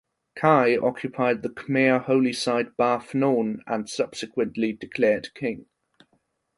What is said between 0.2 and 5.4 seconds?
Kai occupied the Khmer holy site Ba Phnom and subsequently declared